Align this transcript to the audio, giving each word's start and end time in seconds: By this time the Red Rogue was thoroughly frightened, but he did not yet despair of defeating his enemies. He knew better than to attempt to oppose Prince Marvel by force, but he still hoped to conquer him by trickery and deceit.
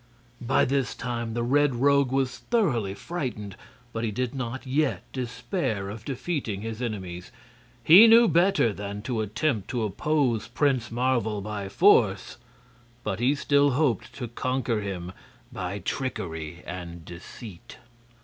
By 0.41 0.65
this 0.65 0.95
time 0.95 1.35
the 1.35 1.43
Red 1.43 1.75
Rogue 1.75 2.11
was 2.11 2.39
thoroughly 2.39 2.95
frightened, 2.95 3.55
but 3.93 4.03
he 4.03 4.09
did 4.09 4.33
not 4.33 4.65
yet 4.65 5.03
despair 5.13 5.91
of 5.91 6.05
defeating 6.05 6.61
his 6.61 6.81
enemies. 6.81 7.31
He 7.83 8.07
knew 8.07 8.27
better 8.27 8.73
than 8.73 9.03
to 9.03 9.21
attempt 9.21 9.67
to 9.69 9.83
oppose 9.83 10.47
Prince 10.47 10.89
Marvel 10.89 11.39
by 11.39 11.69
force, 11.69 12.37
but 13.03 13.19
he 13.19 13.35
still 13.35 13.73
hoped 13.73 14.11
to 14.15 14.27
conquer 14.27 14.81
him 14.81 15.11
by 15.53 15.77
trickery 15.77 16.63
and 16.65 17.05
deceit. 17.05 17.77